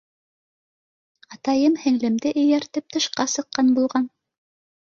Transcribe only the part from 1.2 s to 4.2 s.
Атайым һеңлемде эйәртеп тышҡа сыҡҡан булған.